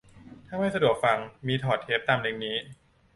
[0.47, 1.17] ถ้าไม่สะดวกฟัง
[1.47, 2.57] มีถอดเทปตามลิงก์นี้